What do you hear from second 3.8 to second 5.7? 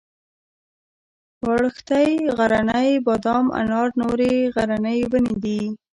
نورې غرنۍ ونې دي.